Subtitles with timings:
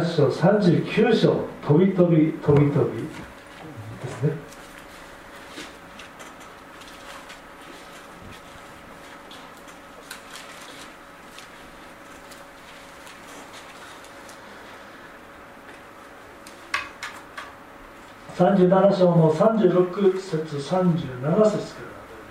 [0.00, 3.02] 38章39章飛び飛び飛び飛び。
[3.02, 3.08] で
[4.08, 4.32] すね。
[18.40, 21.50] 37章の36節37節からお願い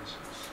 [0.07, 0.49] します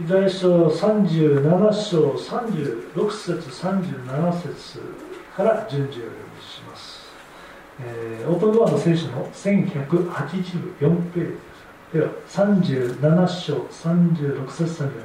[0.00, 4.80] イザヤ書37章36節37節
[5.36, 7.02] から順次お読みします、
[7.78, 15.02] えーオープンドアの聖書の1184ページですでは37章36節37節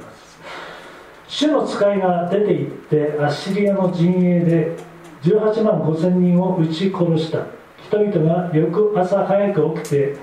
[1.28, 4.74] 主の使いが出て行ってアッシリアの陣営で
[5.22, 7.44] 18万5千人を撃ち殺した
[7.86, 10.16] 人々が翌朝早く起きて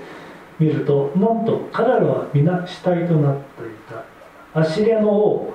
[0.58, 3.44] みるとなんと彼らは皆死体となってい
[3.88, 4.15] た
[4.56, 5.54] アッシリアの王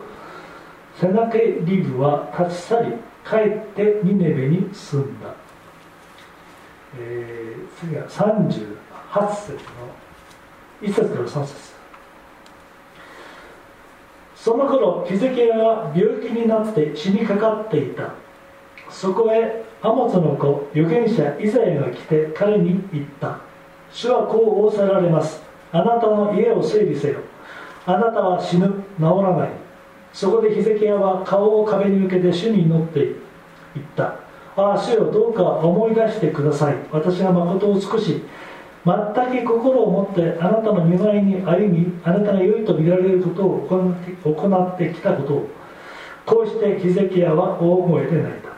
[0.95, 2.93] セナケリブは立ち去り
[3.27, 5.33] 帰ってニネベに住んだ、
[6.99, 8.45] えー次は38
[9.35, 9.57] 節の
[10.83, 11.73] 1節から3節。
[14.35, 18.13] その頃ヒゼキヤは病気になって死にかかっていた。
[18.91, 23.39] そこへアモツの子預言者イザヤが来て彼に言った。
[23.91, 25.41] 主はこう仰せられます。
[25.71, 27.30] あなたの家を整理せよ。
[27.85, 28.67] あなたは死ぬ。
[28.67, 29.49] 治らない。
[30.13, 33.15] そこでヒゼキヤは顔を壁に向けて主に祈って
[33.73, 34.15] 言った。
[34.55, 36.75] ああ主よどうか思い出してください。
[36.91, 38.21] 私が誠を尽くし
[38.85, 38.95] 全
[39.45, 45.49] く心を持ってあなたの見舞いに歩みあなたが良いと見られることを行って行ってきたことを
[46.25, 48.51] こうしてヒゼキヤは大声で泣いた。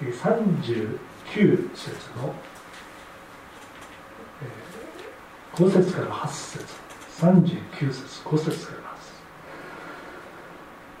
[0.00, 2.34] 39節の、
[4.42, 6.83] えー5節から8節。
[7.20, 8.96] 39節5節から8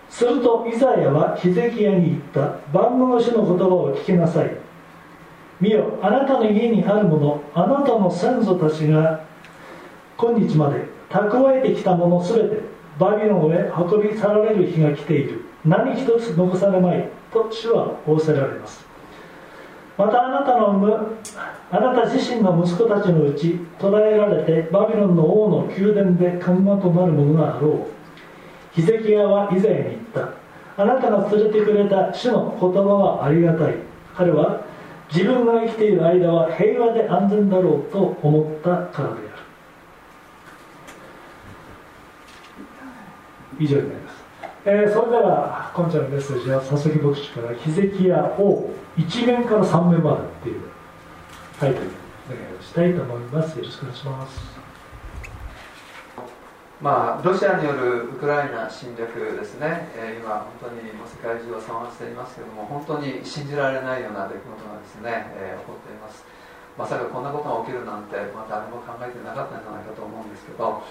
[0.08, 0.24] 節す。
[0.24, 2.58] るとイザヤはヒゼキヤに言った。
[2.72, 4.56] 万能の主の言葉を聞きなさい。
[5.60, 9.24] 見よあなたの家にあるものあなたの先祖たちが
[10.16, 12.60] 今日まで蓄えてきたものすべて
[12.98, 15.44] バビロンへ運び去られる日が来ている。
[15.64, 18.83] 何一つ残されまいと主は仰せられます。
[19.96, 21.16] またあなたの産む
[21.70, 27.86] あなた自身の息子たちのうち捕らえられてバビロンの王の宮殿で看護となるものがあろう。
[28.72, 30.30] ヒゼキヤは以前に言った。
[30.76, 33.74] あなたが連れてくれた主の言葉はありがたい。
[34.16, 34.62] 彼は
[35.12, 39.20] 自分が生きている間は平和で安全だろうと思ったからである。
[43.60, 44.03] 以上になります、
[44.66, 50.62] えーそれでは今ちゃんのメッセージは佐々木牧師から「ヒゼキヤ王1面から3面まで」っていう
[51.60, 51.86] タイトル
[52.30, 53.58] お願いをしたいと思います。
[53.58, 54.64] よろしくお願いします。
[56.80, 66.24] まあ、ロシアによるウクライナ侵略ですね、えー今、本当にもう世界中を騒がせていますけれども、本当に信じられないような出来事がですね、えー起こっています。
[66.76, 70.82] まさかこんなことが起きるなんて、まあ、誰も考えてなかったんじゃないかと思うんですけど、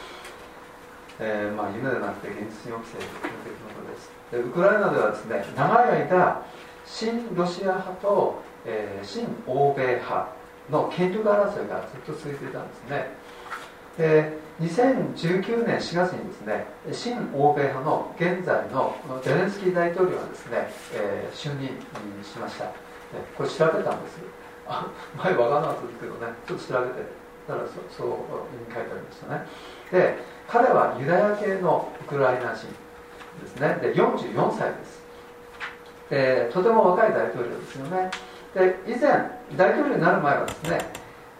[1.19, 4.11] えーまあ、夢でなくて現実に起きているという出来事です。
[4.31, 6.41] でウクライナではですね、長い間、
[6.85, 10.27] 親ロシア派と、えー親欧米派
[10.71, 13.07] の権力争いがずっと続いていたんですね。
[13.97, 21.69] で2019年4月にですね親欧米派の現在のゼレンスキー大統領がですね、えー就任
[22.23, 22.65] しました。
[22.65, 22.71] で
[23.37, 24.19] これ調べたんです。
[24.67, 26.33] あ前わからなかったですけどね。
[26.47, 27.23] ちょっと調べて。
[27.47, 28.07] たらそそう
[28.73, 29.45] 書いてありましたね。
[29.91, 30.17] で
[30.47, 32.67] 彼はユダヤ系のウクライナ人
[33.41, 33.77] ですね。
[33.81, 35.03] で44歳です。
[36.09, 38.11] でとても若い大統領ですよね。
[38.53, 40.79] で以前大統領になる前はですね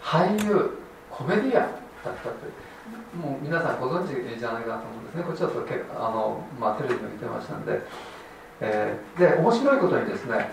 [0.02, 0.78] 俳優
[1.10, 1.66] コメディアンだっ
[2.02, 2.52] たという。
[3.16, 5.22] もう皆さんご存知じゃないかなと思うんですね。
[5.22, 7.80] これちょっとけあの、まあ、テレビで見てましたんで、
[8.60, 10.50] えーで面白いことにですね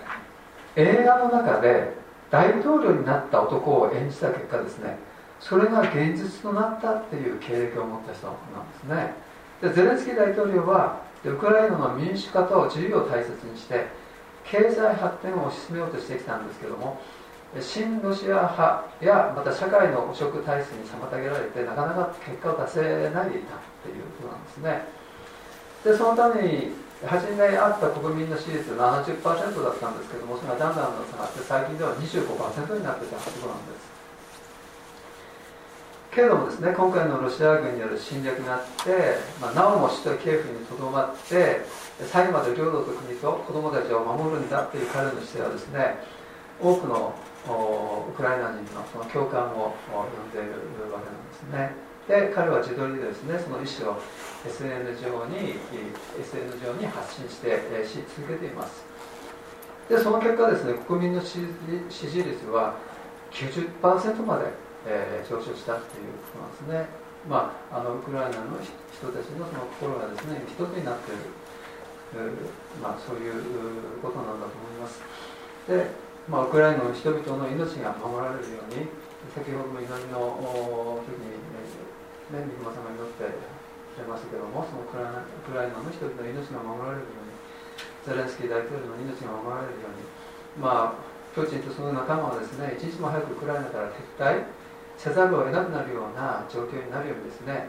[0.75, 1.93] 映画の中で
[2.29, 4.97] 大統領になった男を演じた結果ですね
[5.41, 9.13] それが現実となったっていう経歴を持った人なんですね。
[9.61, 13.87] でゼレンスキー大統領はウクライナの民主化と自由を大切にして
[14.45, 16.99] 経済発展を推し進めようとしてきたんですけども
[17.59, 22.81] 親ロシア派やまた社会の汚職体制に妨げられてなかなか結果を出せ
[23.11, 24.85] ないでいたっていうことなんですね。
[25.83, 26.71] でそのために
[27.05, 33.90] 初めあった国民の支持率70%だったんですけどもそれがだんだん下がって最近では25%になってたということなんです。
[36.13, 41.61] けれどもですね今回のロシア軍による侵略があって、まあ、なおも首都キエフにとどまって
[42.11, 45.95] 最後まで領土と国と子供たちを守るんだっていう彼の姿勢はですね
[46.61, 47.15] 多くの
[47.47, 51.71] ウクライナ人のその共感を呼んでいるわけなんですね。
[52.07, 53.97] で彼は自撮りでですねその意思を
[54.45, 55.55] SN 上に
[56.19, 58.83] SN 上に発信してし続けています。
[59.89, 61.47] でその結果ですね国民の支持
[61.89, 62.75] 支持率は
[63.31, 64.45] 90%まで、
[64.87, 67.01] えー上昇したっていうことなんですね。
[67.29, 71.41] まああのウクライナの人たちのその心がですね一つになっている
[72.83, 73.39] まあ、そういう
[74.03, 74.99] ことなんだと思います。
[75.63, 75.95] で、
[76.27, 78.91] まあ、ウクライナの人々の命が守られるように
[79.31, 83.31] 先ほどの祈りの時に、えーね、三熊さんが祈って
[83.95, 87.31] くれましたけどもそのウクライナウクライナの人々の命が守られるように
[88.03, 90.03] ゼレンスキー大統領の命が守られるように
[90.59, 90.99] まあ
[91.31, 94.51] プーチンとその仲間はですね一日も早くウクライナから撤退
[94.97, 97.67] せざるを得なくなるような状況になるようにですね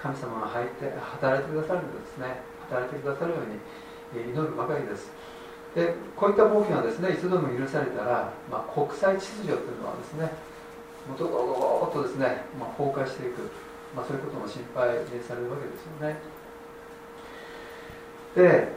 [0.00, 2.44] 神様が入って働いてくださるんですね。
[2.68, 3.56] 働いてくださるように
[4.20, 5.10] 祈るばかりです。
[5.74, 10.30] でこういった暴挙がですねいつでも許されたら、まあ、国際秩序というのはですね
[11.08, 13.50] もうドドドドッとですね、まあ、崩壊していく、
[13.96, 14.86] まあ、そういうことも心配
[15.26, 16.16] されるわけですよね。
[18.36, 18.68] で、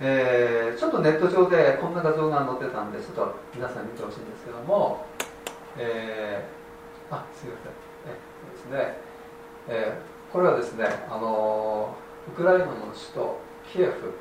[0.00, 5.06] えーちょっとネット上でこんな画像が載ってたんでちょっと皆さん見てほしいんですけども、
[5.78, 6.65] えー
[7.10, 7.72] あすいません。
[8.06, 8.98] えそうですね、
[9.68, 11.94] えーこれはですねあの
[12.28, 13.40] ウクライナの首都
[13.72, 14.12] キエフ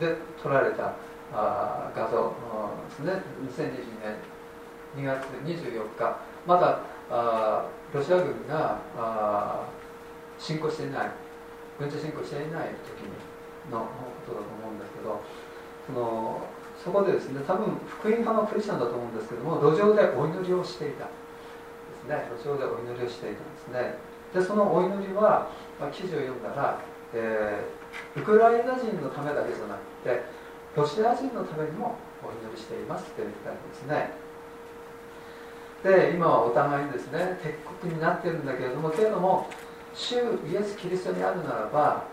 [0.00, 0.94] で撮られた
[1.34, 2.32] あ画像
[2.88, 3.22] ですね。
[3.44, 4.16] 2022年
[4.96, 6.16] 2月24日。
[6.46, 9.66] まだあロシア軍があ
[10.38, 11.10] 侵攻していない
[11.78, 13.10] 軍事侵攻していない時に
[13.70, 13.86] のこ
[14.26, 15.20] とだと思うんですけど
[15.86, 16.40] その
[16.82, 21.06] そこでですね多分福音派のクリスチャンだと思うんですけども路上でお祈りをしていた。
[21.06, 21.10] で
[21.96, 22.28] すね。
[22.36, 23.98] 路上でお祈りをしていたんですね。
[24.32, 26.80] でそのお祈りは、まあ、記事を読んだら、
[27.14, 27.78] えー
[28.16, 30.22] ウクライナ人のためだけじゃなくて
[30.76, 34.10] ロシア人のためにもお祈りしていますって言ったんですね。
[35.82, 39.48] で今はお互いにですね敵国になってるんだけれどもけれども
[39.94, 42.04] 主イエス・キリストにあるならば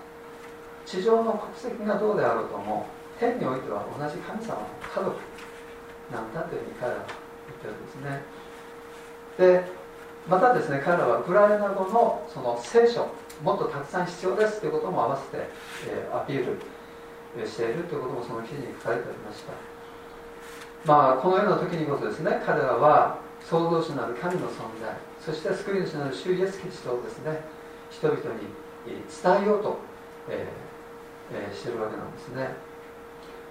[0.86, 2.86] 地上の国籍がどうであろうとも
[3.20, 5.16] 天においては同じ神様の家族
[6.12, 8.22] なんだというふうに彼らは言ってるんですね。
[9.38, 9.64] で
[10.28, 13.08] またですね彼らはウクライナ語のその聖書
[13.44, 15.48] もっとたくさん必要ですということも合わせて、
[15.90, 16.58] えーアピール
[17.46, 19.54] しているということもその記事に書かれておりました。
[20.86, 27.42] まあこのような時にこそですね彼らは創造主なる神の存在そして救い主なる主イエスキリストをですね
[27.92, 28.24] 人々に
[28.86, 29.78] 伝えようと、
[30.30, 32.75] えーえーしてるわけなんですね。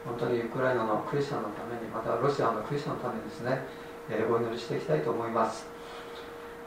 [0.05, 3.63] 本当にウクライナのクリスチャンのためにまたロシアのクリスチャンのためにですね、
[4.11, 5.67] えーお祈りしていきたいと思います。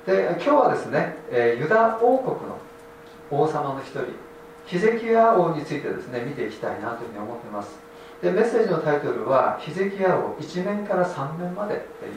[0.05, 2.57] で今日はですね、えーユダ王国の
[3.29, 4.05] 王様の一人
[4.65, 7.77] ヒゼキヤ王についてですね見ていきたいなというふうに思ってます。
[8.21, 12.09] でメッセージのタイトルは「ヒゼキヤ王1面から3面まで」とい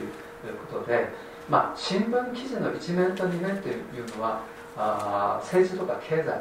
[0.50, 1.08] うことで、
[1.48, 4.40] まあ、新聞記事の1面と2面というのは
[4.76, 6.32] あ政治とか経済の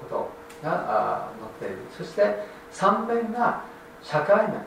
[0.00, 0.30] こと
[0.64, 1.28] があ
[1.60, 1.82] 載っている。
[1.96, 3.62] そして3面が
[4.02, 4.62] 社会面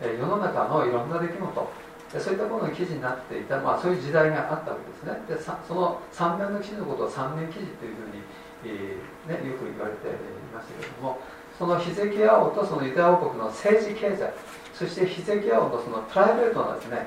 [0.00, 1.84] え世の中のいろんな出来事。
[2.20, 5.18] そういったことの記事になっていた、まあ、そういう時代があったわけですね。
[5.26, 5.34] で
[5.66, 8.22] その3面の記事のことを3面記事というふうに、
[8.64, 10.12] えーね、よく言われてい
[10.54, 11.18] ましたけれども
[11.58, 14.32] そのヒゼキヤ王とそのユダヤ王国の政治経済
[14.72, 17.06] そしてヒゼキヤ王のそのプライベートなですね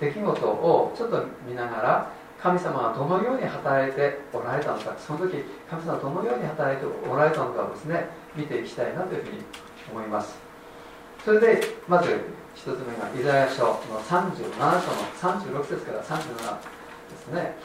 [0.00, 2.10] 出来事をちょっと見ながら
[2.42, 9.38] 神様はどのように働いておられたのかその時神様はどのように働いておられたのかをですね見ていきたいなというふうに
[9.90, 10.43] 思います。
[11.24, 12.20] それでまず
[12.54, 17.56] 一つ目がイザヤ書の37章の36節から37ですね、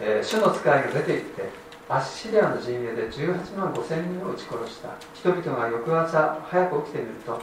[0.00, 1.48] えー主の使いが出て行って
[1.88, 4.90] アッシリアの陣営で18万5千人を撃ち殺した。
[5.14, 7.40] 人々が翌朝早く起きてみると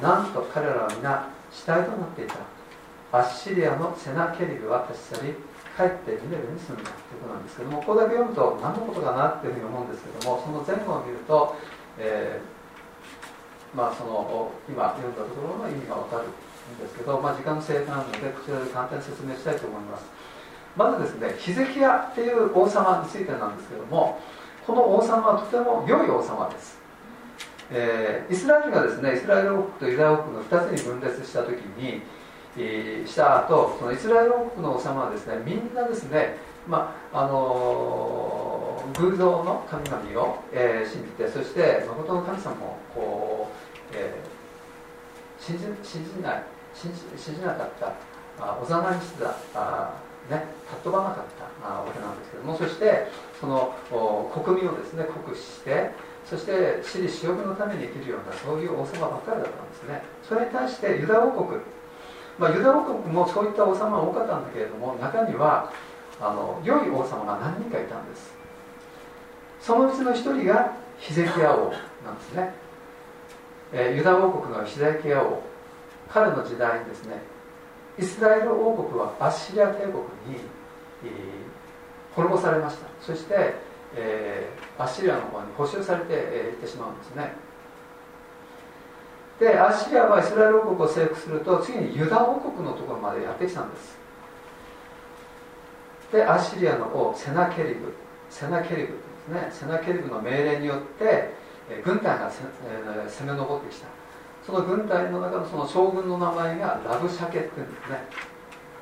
[0.00, 2.36] なんと彼らは皆死体となっていた。
[3.10, 5.34] アッシリアのセナケリブは立ち去り
[5.76, 6.90] 帰ってニネベに住んだ。
[6.94, 11.56] ということなんですけどもここだけ読むと何のことかなっていうふうに思うんですけどもその前後を見ると、
[11.98, 12.57] えー
[13.74, 20.04] まあその今読んだところの意味がわかるんですけど、まあ、時間の制限なのでこちらで簡単に説明したいと思います。
[20.76, 24.20] まずですねヒゼキヤっていう王様についてなんですけども
[24.64, 26.78] この王様はとても良い王様です、
[27.70, 32.02] えーイスラエルがですねイスラエル王国とユダヤ王国の2つに分裂した時に、
[33.06, 43.27] した後そのイスラエル王国の王様はですねみんなですねまああのー偶像の神々を、えー信じてそして誠の神様をこう、
[45.48, 46.42] 信じ信じない
[46.74, 47.96] 信じ信じなかった
[48.36, 49.94] あおざなりしてたあ、
[50.28, 50.44] ね、
[50.84, 53.08] 尊ばなかったあわけなんですけどもそして
[53.40, 53.72] その
[54.44, 55.90] 国民をですね酷使して
[56.28, 60.02] そして私利私欲のために生きるようなそういう王様ばっかりだったんですね。
[60.28, 61.60] それに対してユダ王国
[62.38, 65.72] まあ、ユダ王国もそういった王様が多かったんだけれども中には
[66.20, 68.32] あの良い王様が何人かいたんです。
[69.60, 71.72] そのうちの一人がヒゼキヤ王
[72.04, 72.52] なんですね、
[73.72, 75.42] えユダ王国のヒゼキヤ王
[76.08, 77.20] 彼の時代にですね
[77.98, 79.94] イスラエル王国はアッシリア帝国
[80.32, 80.40] に、
[82.14, 82.86] 滅ぼされました。
[83.00, 83.54] そして、
[83.96, 87.32] えーアッシリアの方に補修されて、えーいってしまうんですね。
[89.40, 93.98] でアッシリアはイスラエル王国を征服すると次にユダ王国のところまでやってきたんです。
[96.12, 97.94] でアッシリアの王セナケリブ。
[98.30, 99.48] セナケリブですね。
[99.52, 101.34] セナケリブの命令によって
[101.70, 102.30] え軍隊が、
[102.64, 103.86] え攻め上ってきた。
[104.44, 107.98] その軍隊の中のその将軍の名前がラブシャケっていうんですね。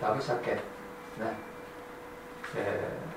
[0.00, 0.60] ラブシャケね。
[2.54, 3.16] えー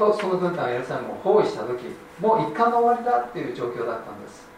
[0.00, 1.84] とその軍隊がエルサレムを包囲した時
[2.20, 4.48] もう一貫の終わりだっていう状況だったんです。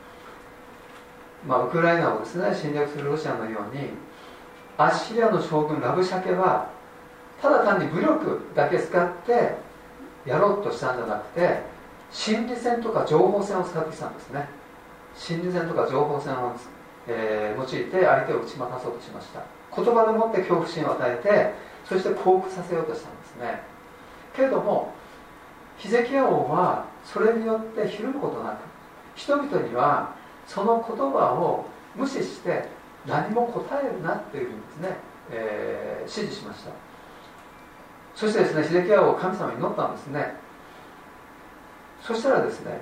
[1.45, 3.88] まあ、ウクライナをですね侵略するロシアのように
[4.79, 6.71] アッシリアの将軍ラブシャケは
[7.41, 9.57] ただ単に武力だけ使って
[10.25, 11.62] やろうとしたんじゃなくて
[12.12, 14.48] 心理戦とか情報戦を使ってきたんですね。
[15.16, 16.53] 心理戦とか情報戦を、
[17.09, 19.42] えー用いて相手を打ち負かそうとしました。
[19.75, 21.55] 言葉でもって恐怖心を与えて
[21.88, 23.62] そして降伏させようとしたんですね。
[24.37, 24.92] けれども
[25.79, 28.57] ヒゼキヤ王はそれによってひるむことなく
[29.16, 30.14] 人々には
[30.46, 31.64] その言葉を
[31.96, 32.68] 無視して
[33.07, 34.96] 何も答えるなっていうふうにですね、
[35.31, 36.70] えー指示しました。
[38.14, 40.42] そしてですねヒゼキヤ王神様に祈ったんですね。
[42.03, 42.81] そしたらですね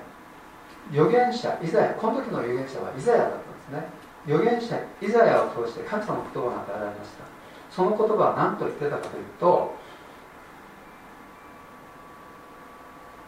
[0.90, 4.00] 預言者イザヤこの時の預言者はイザヤだったんですね。
[4.26, 7.24] 預言者イザヤを通して神様の言葉が与えられました。
[7.70, 9.74] その言葉は何と言ってたかというと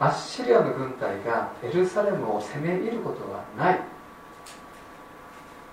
[0.00, 3.80] アッシリアの軍隊がエルサレムを攻め入ることはない。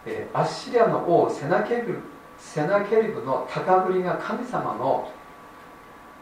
[0.06, 2.00] えーアッシリアの王セナケリブ
[2.38, 5.12] セナケリブの高ぶりが神様の、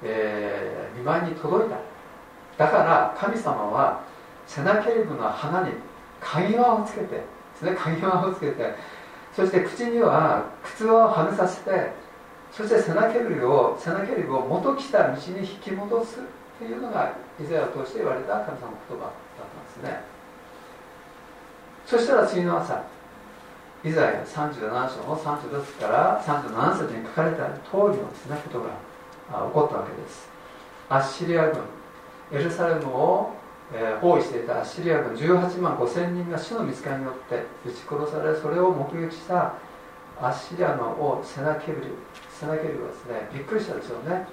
[0.02, 1.78] えー見舞いに届いた。
[2.58, 4.02] だから神様は
[4.48, 5.72] セナケリブの鼻に
[6.20, 7.24] 鍵輪をつけてで
[7.60, 8.74] すね鍵輪をつけて
[9.36, 11.92] そして口には靴輪をはめさせて
[12.52, 16.20] そしてセナケリブをセナケリブを元来た道に引き戻す
[16.58, 19.14] というのがイザヤを通して言われた神様の言葉だっ
[19.54, 20.02] たんですね。
[21.86, 22.84] そしたら次の朝
[23.84, 28.70] イザヤ37章の36節から37節に書かれた通りのですねことが
[29.48, 30.28] 起こったわけです。
[30.90, 31.62] アッシリア軍
[32.32, 33.32] エルサレムを、
[33.74, 39.56] え包囲していたアッシリア軍18万5千人が主の見つかりによって撃ち殺されそれを目撃した
[40.22, 41.94] アッシリアの王セナケビル。
[42.32, 44.26] セナケビルはですねびっくりしたでしょうね。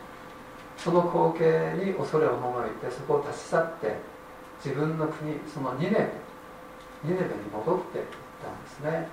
[0.77, 3.97] その光景に恐れを逃れてそこを立ち去って
[4.65, 6.11] 自分の国そのニネベ
[7.05, 8.05] ニネベに戻っていっ
[8.43, 9.09] たんですね。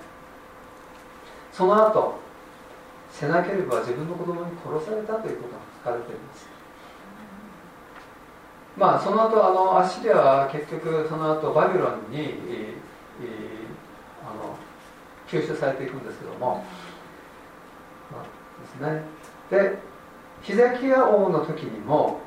[1.52, 2.18] その後
[3.10, 6.51] セナケルブは自分の子供に殺されたということが書かれています。
[8.76, 12.82] まあその後あのアッシリアは結局その後バビロンに、えー
[14.24, 14.56] あの
[15.28, 16.64] 吸収されていくんですけども、
[18.10, 18.22] まあ、
[18.80, 19.02] ですね。
[19.50, 19.78] で
[20.42, 22.20] ヒゼキヤ王の時にも、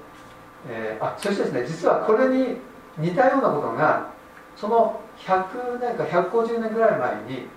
[0.70, 2.58] えーあそしてですね実はこれに
[2.98, 4.12] 似たようなことが
[4.56, 7.48] その100年か150年ぐらい前に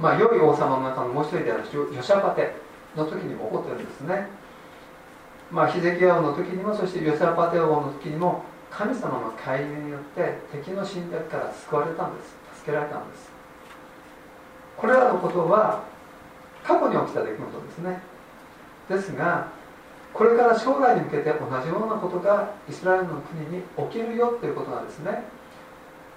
[0.00, 2.54] まあ良い王様の中のもう一人であるヨシャパテ
[2.96, 4.28] の時にも起こってるんですね。
[5.50, 12.36] まあヒゼキヤ王の時にもそしてヨシャパテ王の時にも神様の介入によって敵の侵略から救われたんです。
[12.56, 13.30] 助けられたんです。
[14.76, 15.82] これらのことは
[16.62, 18.02] 過去に起きた出来事ですね。
[18.88, 19.48] ですが
[20.12, 25.22] これから将来に向けて同じようなことがイスラエルの国に起きるよということがですね。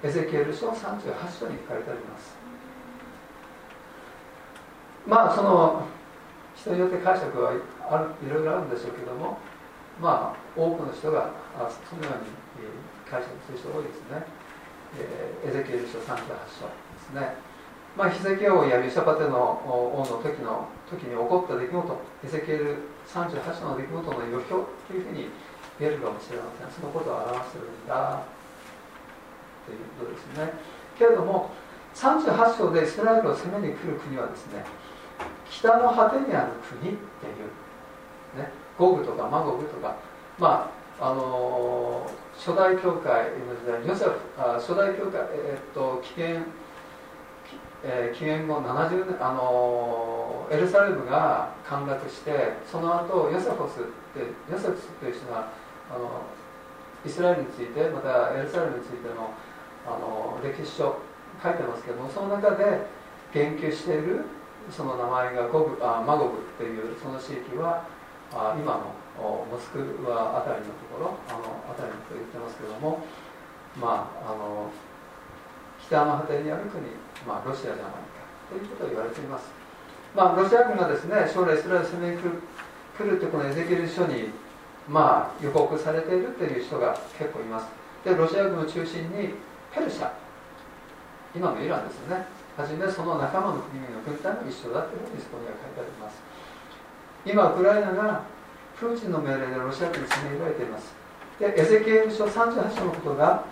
[0.04, 2.36] エゼキエル書38章に書かれてあります。
[5.08, 5.84] まあその
[6.62, 7.58] 人によって解釈は
[7.90, 9.38] あるいろいろあるんでしょうけども
[10.00, 12.30] まあ多くの人がそのように
[13.10, 14.22] 解釈する人多いですね、
[15.02, 16.22] えーエゼキエル書38
[16.62, 17.34] 章ですね。
[17.98, 22.78] まあヒゼキヤ王やヨシャパテの王の時の時に起こった出来事エゼキエル
[23.10, 25.28] 38章の出来事の予表というふうに
[25.80, 26.72] 言えるかもしれません。
[26.72, 28.24] そのことを表しているんだ
[29.66, 30.54] ということですね。
[30.98, 31.50] けれども
[31.96, 34.64] 38章でイスラエルを攻めに来る国はですね
[35.50, 39.96] 北の果てにある国っていう、ね、ゴグとかマゴグとか。
[40.40, 46.44] まああのー初代教会の時代ヨセフあ初代教会、えっと紀元
[47.84, 53.84] えー、紀元後70年あのエルサレムが陥落してその後ヨセフスっ
[54.18, 55.50] てヨセフスという人が
[55.90, 56.22] あの
[57.06, 59.34] イスラエルについてまたエルサレムについての
[59.86, 60.98] あの歴史書
[61.42, 62.86] 書いてますけどもその中で
[63.34, 64.26] 言及している
[64.70, 67.88] その名前がゴブあマゴブっていうその地域は
[68.34, 73.00] あ今のモスクワあたりのところあのあたりと言ってますけども
[73.80, 74.70] まああの
[75.82, 76.84] 北の果てにある国
[77.28, 79.46] まあ、ロシアじゃないかということを言われています、
[80.16, 82.42] まあ、ロシア軍がですね将来イスラエル攻めに来る
[82.98, 84.30] 来るとこのエゼキエル書に、
[84.88, 87.68] まあ、予告されているという人が結構います。
[88.04, 89.34] でロシア軍を中心に
[89.74, 90.12] ペルシャ
[91.36, 92.26] 今のイランですよね。
[92.58, 96.20] はじめその仲間の国々の軍隊も一緒だというふうにそこには書いてあります。
[97.24, 98.24] 今ウクライナが
[98.76, 100.94] プーチンの命令でロシア軍に攻め入られています。
[101.40, 103.46] でエゼキエル書38章のことが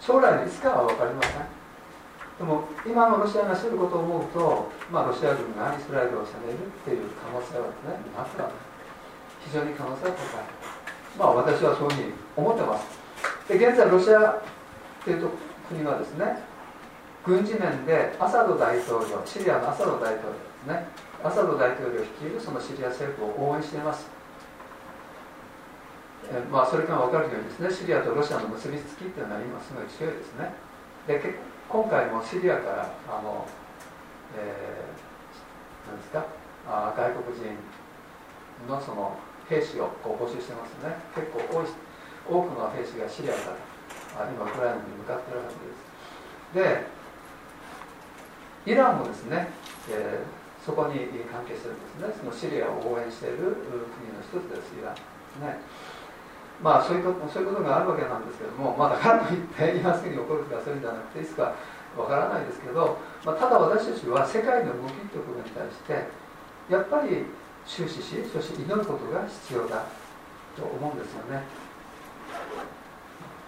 [0.00, 1.46] 将来のいつかは分かりません。
[2.38, 8.56] でも今のロシアがしてることを思うと、まあ、ロシア軍がイスラエルを攻めるっていう可能性はねなくはない。
[9.46, 10.44] 非常に可能性は高い。
[11.18, 12.86] まあ私はそういうふうに思ってます。
[13.46, 14.42] で現在ロシアっ
[15.04, 15.30] ていうと
[15.68, 16.51] 国はですね
[17.24, 20.86] 軍事面でアサド大統領シリアのアサド大統領ですね。
[21.22, 24.10] アサド大統領を率いるそのシリア政府を応援しています。
[26.30, 30.50] えまあ、それから分かるようにですねシリアとロシアの結びつきっていうのは今すごい強いですね。
[31.06, 31.18] で
[31.68, 33.46] 今回もシリアからあの、
[34.34, 36.26] えー、なんですか
[36.66, 37.54] あ外国人
[38.66, 39.14] のその
[39.48, 40.98] 兵士をこう募集してますね。
[41.14, 41.66] 結構多い
[42.22, 43.54] 多くの兵士がシリアか
[44.18, 46.86] ら今ウクライナに向かってるわけです。
[46.90, 47.01] で
[48.66, 49.48] イランもですね、
[49.90, 52.14] えー、そこに関係してるんですね。
[52.18, 54.74] そのシリアを応援している国の一つです。
[54.78, 55.58] イランですね。
[56.62, 61.54] まあそういうことそういうことがあるわけなんですけども、まだかといって今すぐに起こるとかそういうんじゃなくていつか
[61.98, 66.06] わからないですけど、まあ、ただ私たちは世界の動きということに対して
[66.70, 67.26] やっぱり
[67.66, 69.84] 終始しそして祈ることが必要だ
[70.56, 71.42] と思うんですよね。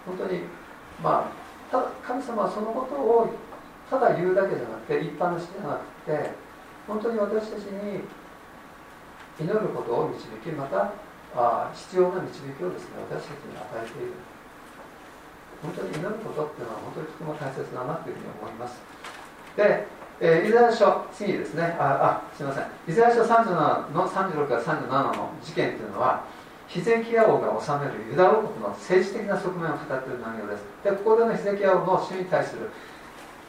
[0.04, 0.42] 本当に
[1.02, 3.30] まあただ神様はそのことを
[3.90, 6.30] ただ言うだけじゃなくて一般の人じゃなくて
[6.86, 8.04] 本当に私たちに
[9.40, 10.92] 祈ることを導きまた
[11.34, 14.12] あ必要な導きをですね私たちに与えている。
[15.62, 18.82] 本当に祈ることっていうのは本当にとても大切だなというふうに思います。
[19.56, 19.86] で、
[20.20, 21.74] えー、イザヤ書次ですね。
[21.78, 22.64] ああすいません。
[22.86, 26.24] イザヤ書37の36から37の事件というのは
[26.68, 30.64] ヒゼキヤ王が治めるユダ王国の政治的な側面を語っている内容です。
[30.84, 32.70] でここでのヒゼキヤ王の主に対する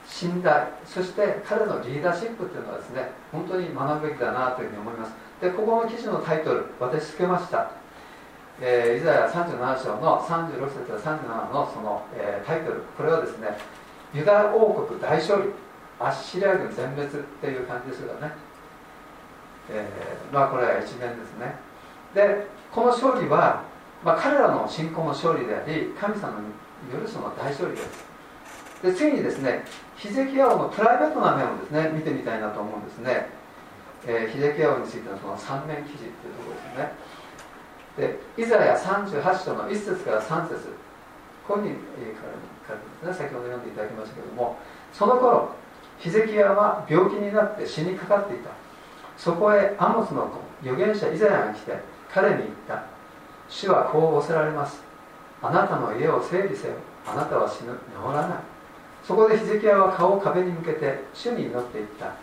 [0.07, 5.13] 信頼そして彼のリーダーシップというのはですね本当に学ぶべきだなというふうに思います。
[5.41, 7.71] でここの記事のタイトル私つけました、
[8.61, 12.81] えー、イザヤ37章の36節から37のその、えー、タイトル。
[12.97, 13.57] これはですね
[14.13, 15.49] ユダ王国大勝利
[15.99, 18.31] アッシリア軍全滅っていう感じですよね、
[19.69, 21.55] えー、まあこれは一面ですね。
[22.13, 23.63] でこの勝利は、
[24.03, 28.05] まあ、彼らの信仰の勝利であり神様によるその大勝利です。
[28.83, 29.65] で次にですね
[29.97, 33.27] ヒゼキヤ王のプライベートな面をですね見てみたいなと思うんですね。
[34.08, 38.19] えー、秀樹王についてのその三面記事というところですね。
[38.38, 40.75] でイザヤ38章の1節から3節
[41.47, 41.79] ここに書いて
[43.03, 43.25] ますね。
[43.25, 44.58] 先ほど読んでいただきましたけれども
[44.93, 45.55] その頃
[45.97, 48.49] ヒゼキヤは病気になって死にかかっていた。
[49.17, 51.79] そこへアモスの子預言者イザヤが来て
[52.13, 52.84] 彼に言った。
[53.47, 54.84] 主はこう仰せられます。
[55.41, 56.73] あなたの家を整理せよ。
[57.08, 57.71] あなたは死ぬ。
[57.73, 58.54] 治らない。
[59.07, 62.13] そこでヒゼキヤは顔を壁に向けて主に祈っていった。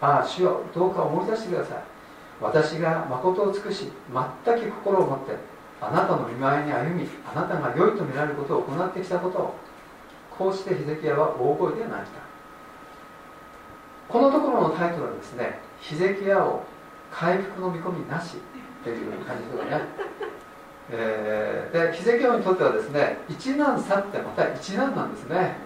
[0.00, 1.78] ああ主よどうか思い出してください。
[2.40, 3.92] 私が誠を尽くし
[4.44, 5.36] 全く心を持って
[5.80, 9.54] あなたの見舞いに歩みあなたが良いと見られることを行ってきたことを
[10.36, 12.24] こうしてヒゼキヤは大声で泣いた。
[14.08, 16.64] このところのタイトルはですねヒゼキヤを
[17.10, 18.36] 回復の見込みなし
[18.82, 19.80] という感じですね、
[20.90, 25.56] えー、でヒゼキヤにとってはですね一難去ってまた一難なんですね。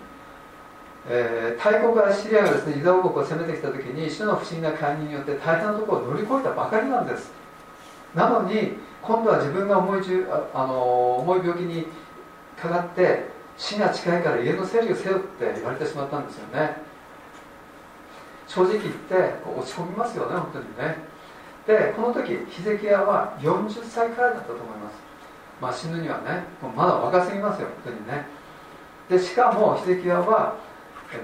[1.06, 7.30] えー、大国アシリアがですねユダ王国を攻めてきた時に主の不思議な介入によって大変なところを乗り越えたばかりなんです。
[8.14, 10.02] なのに今度は自分が重い
[10.54, 11.86] あの重い病気に
[12.60, 16.76] かかって死が近いから家の整理をせよって言われてしまったんですよね。
[18.46, 20.96] 正直言って落ち込みますよね本当にね。
[21.66, 24.94] でこの時ヒゼキヤは40歳くらいだったと思います。
[25.60, 26.44] まあ死ぬにはね
[26.76, 28.26] まだ若すぎますよ本当にね。
[29.08, 30.56] でしかもヒゼキヤは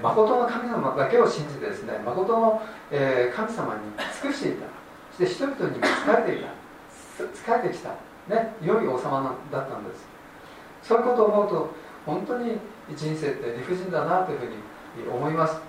[0.01, 3.81] 誠の神様だけを信じてですね誠の、えー、神様に
[4.21, 4.65] 尽くしていた。
[5.17, 6.65] そして人々に仕えていた。
[7.17, 7.89] 仕えてきた、
[8.27, 10.05] ね、良い王様だったんです。
[10.83, 11.69] そういうことを思うと
[12.05, 12.57] 本当に
[12.95, 14.53] 人生って理不尽だなというふうに
[15.09, 15.59] 思います。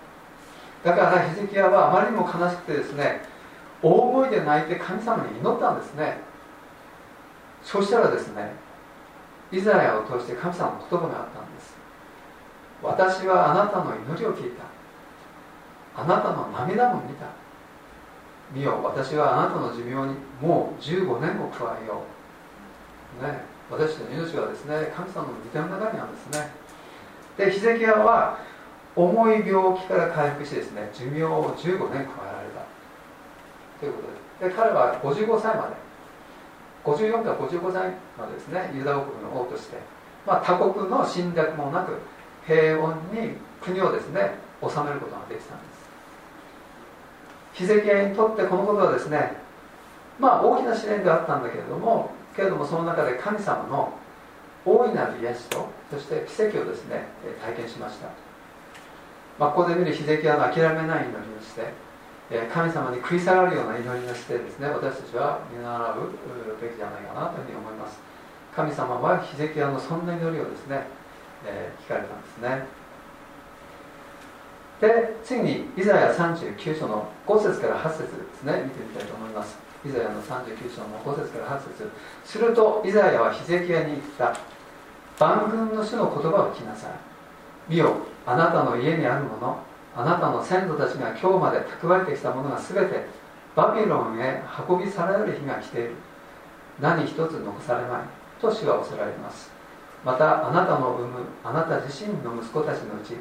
[0.84, 3.22] だからヒゼキヤはあまりにも悲しくてですね
[3.82, 6.18] 大声で泣いて神様に祈ったんですね。
[7.62, 8.52] そしたらですね
[9.52, 11.55] イザヤを通して神様の言葉があったんです。
[12.82, 14.64] 私はあなたの祈りを聞いた。
[16.00, 17.26] あなたの涙も見た。
[18.52, 22.02] 見よ私はあなたの寿命にもう15年を加えよ
[23.20, 23.24] う。
[23.24, 23.40] ね。
[23.70, 26.50] 私の命はですね神様の御手の中にあるんですね。
[27.38, 28.38] でヒゼキヤは
[28.94, 32.06] 重い病気から回復してですね寿命を15年加えられ
[32.54, 32.64] た。
[33.80, 34.50] ということで。
[34.50, 35.86] で彼は55歳まで。
[36.84, 39.76] 54から55歳までですねユダ王国の王として、
[40.24, 41.98] まあ、他国の侵略もなく
[42.46, 45.76] 平穏に国をですね治めることができたんです。
[47.54, 49.32] ヒゼキヤにとってこのことはですね
[50.18, 53.92] まあ大きな試練であったんだけれどもけれどもその中で神様の
[54.64, 57.06] 大いなる癒しとそして奇跡をですね
[57.42, 58.08] 体験しました、
[59.38, 61.72] まあ、ここで見るヒゼキヤの諦めない祈りをして
[62.52, 66.12] 神様に食い下がるような祈りをしてですね私たちは見習う
[66.60, 67.98] べきじゃないかなというふうに思います。
[68.56, 70.88] 神様はヒゼキヤのそんな祈りをですね、
[71.46, 72.66] えー、聞かれたんですね。
[74.80, 78.62] で次にイザヤ39章の5節から8節ですね。
[78.64, 79.56] 見てみたいと思います。
[79.84, 81.32] イザヤの39章の5節。
[81.32, 81.90] から8節
[82.24, 84.36] するとイザヤはヒゼキヤに言った
[85.18, 86.90] 万軍の主の言葉を聞きなさい。
[87.68, 87.94] 見よ
[88.26, 89.58] あなたの家にあるもの。
[89.96, 93.06] あなたの先祖たちが今日まで蓄えてきたものが全て
[93.54, 95.92] バビロンへ運び去られる日が来ている。
[96.80, 98.00] 何一つ残されまい。
[98.42, 99.55] と主はおせられます。
[100.06, 103.16] またあなたの産むあなた自身の息子たちのうち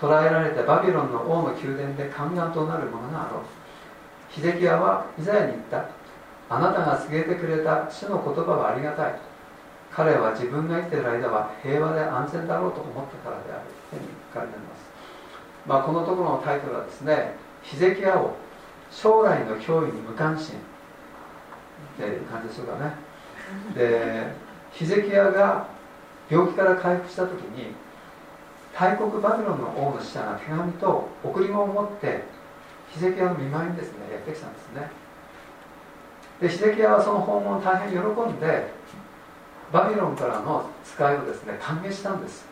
[0.00, 3.42] 捕らえられてバビロンの王の宮殿で宦官となるものがあろう。
[4.28, 5.86] ヒゼキヤはイザヤに言った。
[6.48, 9.14] あなたが告げてくれた主の言葉はありがたい。
[9.92, 13.62] 彼は自分が生きている間は平和で安全だろうと思ったからである。
[13.90, 14.90] というふうに書かれています。
[15.66, 18.34] まあ、このところのタイトルはですね「ヒゼキヤ王
[18.90, 20.54] 将来の脅威に無関心」
[21.98, 22.94] っていう感じでしょうかね。
[23.74, 24.32] で
[24.70, 25.66] ヒゼキヤが
[26.30, 27.74] 病気から回復した時に
[28.78, 32.22] 大国バビロンの王の使者が手紙と贈り物を持って
[32.92, 34.90] ヒゼキヤの見舞いにですねやってきたんですね。
[36.40, 38.72] でヒゼキヤはその訪問を大変喜んで
[39.72, 42.46] バビロンからの使いをですね歓迎したんです。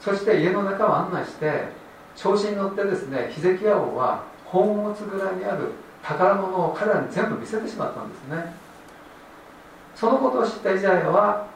[0.00, 1.64] そして家の中を案内して
[2.14, 8.54] 調子に乗ってですねヒゼキヤ王は宝物蔵にある宝物を彼らに全部見せてしまったんですね。
[9.94, 11.47] そのことを知ったイザヤは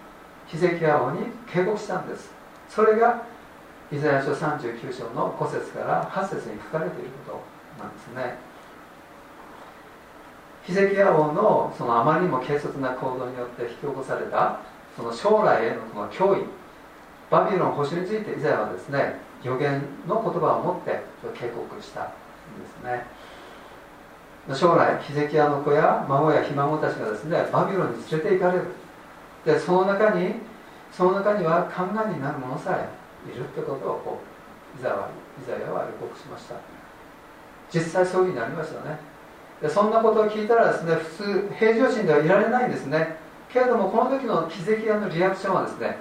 [0.52, 2.30] ヒゼキヤ王に警告したんです.
[2.68, 3.22] それが
[3.90, 7.32] イザヤ書39章の5節から8節に書かれているこ
[7.78, 8.36] となんですね.
[10.64, 14.58] ヒゼキヤ王のそのあまりにも軽率な行動によって引き起こされた
[14.94, 16.44] その将来へのこの脅威
[17.30, 21.02] バビロン保守についてイザヤはですね予言の言葉を持って
[21.34, 22.10] 警告したんで
[22.68, 23.06] すね。
[24.54, 28.66] 将来ヒゼキヤの子や孫やひ孫たちがですねバビロンに連れて行かれる。
[29.44, 30.34] でその中に
[30.92, 34.20] その中には宦官になる者さえいるってことをこ
[34.76, 35.08] うイザは
[35.46, 36.54] 予告しました。
[37.70, 38.98] 実際そういうふうになりましたね。
[39.60, 43.16] でそんなことを聞いたらですね普通平常心ではいられないんですね。
[43.52, 45.98] けれどもこの時のヒゼキヤのリアクションはですね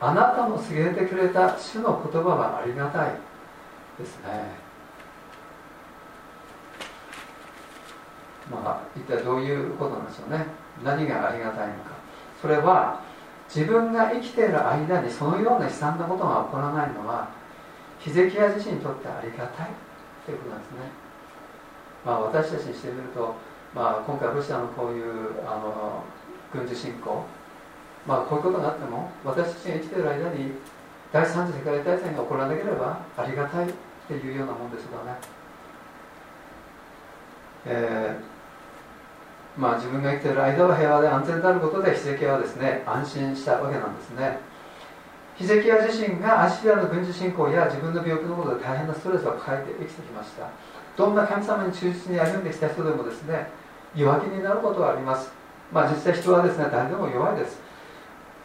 [0.00, 3.10] あなたの告げてくれた主の言葉はありがたい
[3.98, 4.66] ですね。
[8.50, 10.46] まあ一体どういうことなんでしょうね。
[10.84, 11.95] 何がありがたいのか。
[12.40, 13.00] それは
[13.48, 17.28] 自分が生きている間にそのような悲惨なことが起こらないのは
[18.00, 19.68] ヒゼキヤ自身にとってありがたい
[20.24, 20.76] ということなんですね。
[22.04, 23.34] まあ私たちにしてみると、
[23.74, 26.04] まあ、今回ロシアのこういうあの
[26.52, 27.24] 軍事侵攻。
[28.06, 30.52] まあこういうことがあっても私たちが生きている間に
[31.12, 33.72] 第三次世界大戦が起こらなければありがたいっ
[34.06, 35.18] ていうようなもんですからね、
[37.66, 38.35] えー、
[39.56, 44.38] まあ自分が生きている間は平和で安全であることでヒゼキヤはですね安心したわけなんですね。
[45.36, 50.48] ヒゼキヤ自身がアシリアの軍事侵攻や自分の病気のことで大変なストレスを抱えて生きてきました。
[50.96, 53.50] どんな神様に忠実に歩んできた人でもですね
[53.94, 55.30] 弱気になることはあります。
[55.72, 57.58] まあ実際人はですね誰でも弱いです。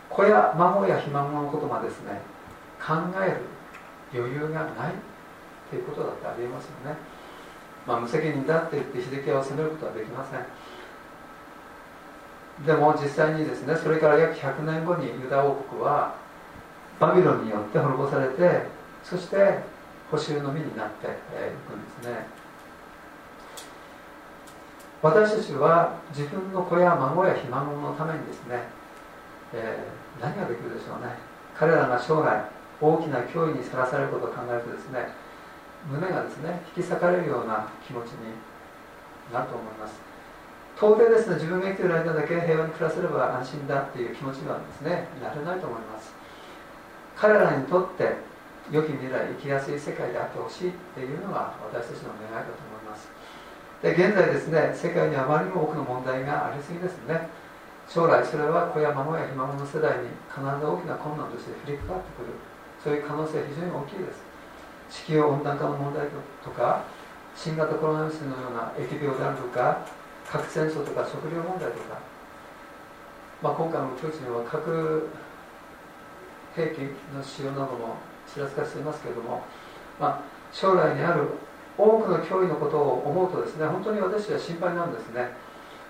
[0.09, 2.19] 子や孫やひ孫のことがですね
[2.79, 3.37] 考える
[4.13, 4.93] 余裕がない
[5.69, 6.97] ということだってありえますよね、
[7.87, 10.39] まあ、無責任だって言って秀樹を責めることはできません。
[12.65, 16.15] でも実際にですねそれから約100年後にユダ王国は
[16.99, 18.67] バビロンによって滅ぼされて
[19.03, 19.59] そして
[20.11, 22.25] 補修の身になっていくんですね。
[25.01, 28.61] 私たちは自分の子や孫やひ孫のためにですね、
[29.53, 31.17] えー何ができるでしょうね。
[31.57, 32.43] 彼らが将来
[32.79, 35.07] 大きな脅威にさらされることを考えるとですね
[35.89, 38.33] 胸がですね引き裂かれるような気持ちに
[39.33, 40.10] なると思います。
[40.81, 41.37] 到底ですね。
[41.37, 45.05] 自分が生きている間だけ平和に暮らせれば安心だっていう気持ちにはですね。
[45.21, 46.09] なれないと思います。
[47.13, 48.17] 彼らにとって
[48.73, 53.13] 良き未来生きやすい世界であってほしいっていうのが私たちの願いだと思います。
[53.85, 57.29] で現在ですね世界にあまりにも多くの問題がありすぎですね。
[57.85, 62.33] 将来それは子や孫やひ孫の世代に必ず大きな困難として降りかかってくる。
[62.81, 64.25] そういう可能性は非常に大きいです。
[64.89, 66.09] 地球温暖化の問題
[66.41, 66.89] とか
[67.37, 69.85] 新型コロナウイルスのような疫病であるとか
[70.31, 71.99] 核戦争とか食料問題とか、
[73.43, 75.09] まあ、今回もプーチンは核
[76.55, 76.77] 兵器
[77.13, 77.97] の使用なども
[78.33, 79.43] ちらつかせていますけれども、
[79.99, 80.21] まあ、
[80.53, 81.27] 将来にある
[81.77, 85.29] 多くの脅威のことを思うとですね本当に私は心配なんですね。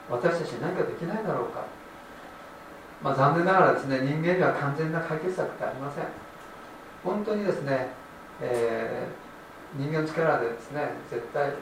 [0.09, 1.63] 私たちに何かできないだろうか、
[3.01, 6.05] まあ、残念ながらですね人間には完全な解決策ってありません。
[7.03, 7.87] 本当にですね、
[8.41, 11.53] えー、人間の力でですね絶対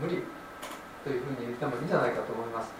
[0.00, 0.22] 無理。
[1.04, 2.72] というふうに言ってもいいんじゃないかと思います。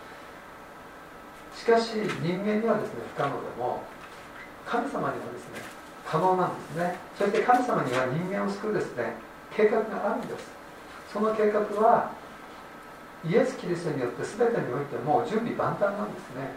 [1.54, 1.94] しかし
[2.24, 3.82] 人間にはですね不可能でも
[4.66, 5.60] 神様にはですね
[6.04, 6.96] 可能なんですね。
[7.18, 9.14] そして神様には人間を救うですね
[9.54, 10.50] 計画があるんです。
[11.12, 12.10] その計画は
[13.24, 16.50] イエス・キリストによって全てにおいても準備万端なんですね。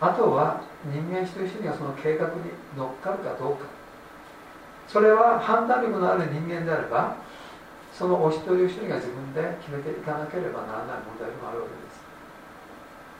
[0.00, 2.32] あとは人間一人一人がその計画に
[2.76, 3.64] 乗っかるかどうか。
[4.86, 7.16] それは判断力のある人間であれば
[7.96, 11.66] そのお一人お一人が自分で決めていかなければならない問題でもあるわ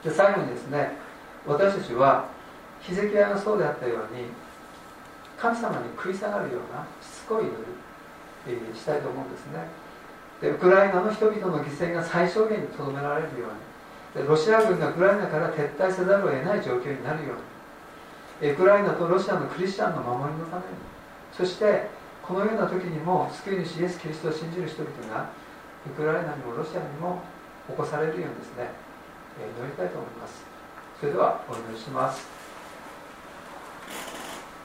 [0.03, 0.18] けです。
[0.18, 0.99] で最後にですね
[1.47, 2.27] 私たちは
[2.83, 4.27] ヒゼキヤがそうであったように
[5.39, 7.51] 神様に食い下がるようなしつこい祈
[8.51, 9.64] りしたいと思うんですね。
[10.41, 13.47] でウクライナの人々の犠牲が最小限にとどめられるよ
[14.14, 17.35] うにでロシア軍がウクライナから撤退せざるを得ない状況になるよ
[18.43, 20.66] うにウクライナとロシアのクリスチャンの守りのために
[21.33, 21.89] そして
[22.27, 25.31] このような時にも救い主イエス・キリストを信じる人々が
[25.87, 27.20] ウクライナにもロシアにも
[27.68, 28.70] 起こされるようにですね
[29.37, 30.43] 祈りたいと思います。
[30.99, 32.27] それではお祈りします。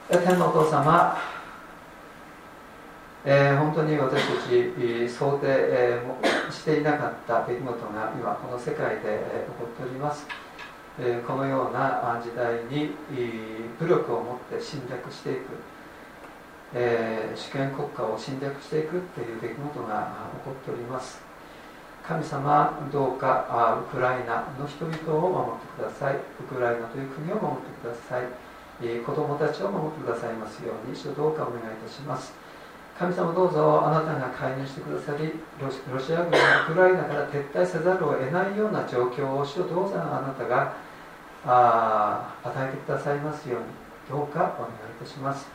[0.08, 1.16] 天のお父様
[3.22, 10.26] えー、本当に私たち想定、えー、していなかった出来事が今この世界で、起こっております、
[10.98, 12.94] えこのような時代に
[13.78, 15.40] 武力を持って侵略していく、
[16.74, 21.20] え主権国家を侵略していくという出来事が起こっております。
[22.06, 26.16] 神様どうかあウクライナの人々を守ってください。
[26.16, 28.24] ウクライナという国を守ってください。
[28.82, 32.32] え子供たちを守ってくださいますように主どうかお願いいたします。
[33.00, 40.74] 神様どうぞあなたが介入してくださりロシア軍がウクライナから撤退せざるを得ないような状況を主どうぞあなたが
[41.46, 43.64] あ与えてくださいますように
[44.10, 45.48] どうかお願いいたします。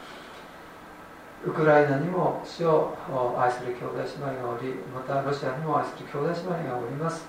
[1.45, 2.97] ウクライナにも主を
[3.37, 7.27] 愛する兄弟姉妹がおりまたロシアにも愛する兄弟姉妹がおります。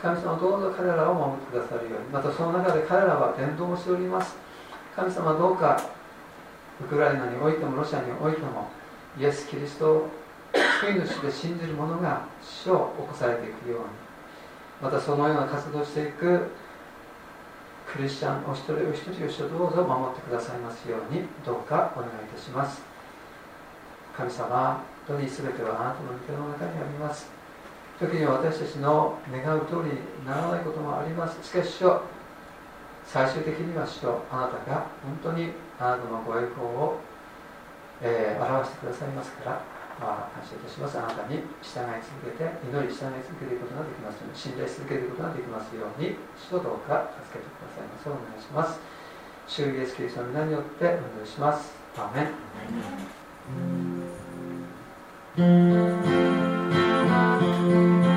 [0.00, 2.08] 神様どうぞ彼らを守ってくださるように。
[2.10, 4.34] またその中で彼らは伝道をしております。
[4.96, 5.80] 神様どうか
[6.80, 8.68] ウクライナにおいてもロシアにおいても
[9.16, 10.08] イエス・キリストを
[10.80, 13.84] 救い主で信じる者が死を起こされていくように。
[14.82, 16.50] またそのような活動をしていく
[17.86, 22.91] クリスチャンお一人お一人をどうぞ守ってくださいますようにどうかお願いいたします。
[24.16, 27.30] 神様本当に全てはあなたの御手の中にあります
[27.98, 32.00] 時には私たちの願う通りにならないこともありますしかし主
[33.04, 37.12] 最終的には主とあなたが本当にあなたのご栄光を
[38.02, 39.62] えー、表してくださいますから、
[40.02, 40.98] まあ、感謝いたします。
[40.98, 48.82] あなたに従い続けて、祈り従い続けていくことができますように、信頼し続けていくことができますように、主とどうか助けてくださいますお願いします。
[49.46, 51.70] 主イエスキリストの皆によってお願いします。
[51.96, 53.21] アーメン。
[53.44, 53.66] Thank
[58.06, 58.11] you.